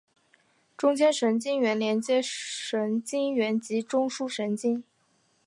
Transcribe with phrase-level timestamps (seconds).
[0.75, 4.83] 中间神经元连接神经元及中枢神经。